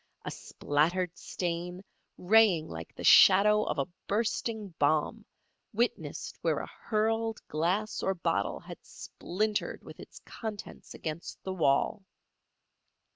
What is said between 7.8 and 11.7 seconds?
or bottle had splintered with its contents against the